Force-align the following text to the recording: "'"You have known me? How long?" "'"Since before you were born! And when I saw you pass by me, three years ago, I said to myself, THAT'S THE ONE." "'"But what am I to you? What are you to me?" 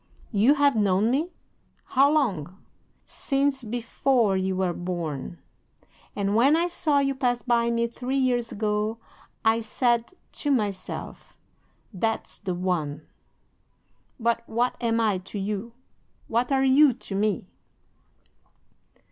"'"You 0.31 0.55
have 0.55 0.75
known 0.75 1.11
me? 1.11 1.29
How 1.83 2.09
long?" 2.11 2.57
"'"Since 3.05 3.63
before 3.63 4.35
you 4.35 4.55
were 4.55 4.73
born! 4.73 5.37
And 6.15 6.35
when 6.35 6.55
I 6.55 6.65
saw 6.65 6.97
you 6.97 7.13
pass 7.13 7.43
by 7.43 7.69
me, 7.69 7.85
three 7.85 8.17
years 8.17 8.51
ago, 8.51 8.97
I 9.45 9.59
said 9.59 10.13
to 10.31 10.49
myself, 10.49 11.37
THAT'S 11.93 12.39
THE 12.39 12.55
ONE." 12.55 13.03
"'"But 14.19 14.41
what 14.49 14.75
am 14.81 14.99
I 14.99 15.19
to 15.19 15.37
you? 15.37 15.73
What 16.27 16.51
are 16.51 16.65
you 16.65 16.93
to 16.93 17.13
me?" 17.13 17.45